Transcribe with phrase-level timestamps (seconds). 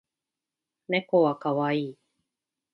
[0.87, 1.97] 猫は可愛い